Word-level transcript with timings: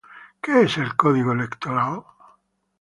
¿Qué 0.41 0.63
es 0.63 0.79
el 0.79 0.95
Colegio 0.95 1.33
Electoral? 1.33 2.03